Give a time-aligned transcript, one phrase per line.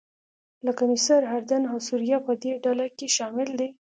[0.65, 3.69] لکه مصر، اردن او سوریه په دې ډله کې شامل دي.